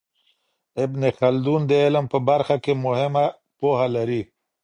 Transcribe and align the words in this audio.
ابن 0.85 1.01
خلدون 1.19 1.61
د 1.67 1.71
علم 1.83 2.05
په 2.13 2.17
برخه 2.29 2.55
کي 2.63 2.73
مهمه 2.85 3.25
پوهه 3.59 3.87
لري. 3.95 4.21